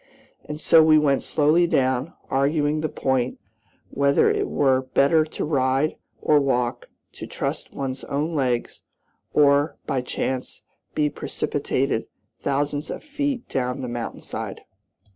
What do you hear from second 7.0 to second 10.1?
to trust one's own legs, or, by